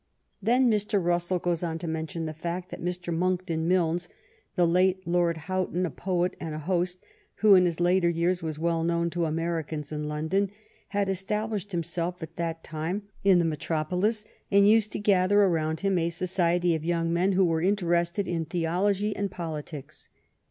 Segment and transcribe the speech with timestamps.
[0.39, 1.05] 54 THE STORY OF GLADSTONE'S LIFE Then Mr.
[1.05, 3.13] Russell goes on to mention the fact that Mr.
[3.15, 4.09] Monckton Milnes,
[4.55, 7.03] the late Lord Hough ton, a poet and a host,
[7.35, 10.49] who in his later years was well known to Americans in London,
[10.87, 15.81] had established himself at that time in the metrop olis, and used to gather around
[15.81, 20.09] him "a society of young men who were interested in theology and politics."